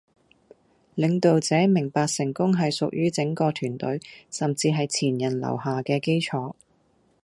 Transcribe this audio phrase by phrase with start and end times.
[0.95, 3.99] 領導者明白成功係屬於整個團隊、
[4.31, 6.55] 甚至係前人留下嘅基礎。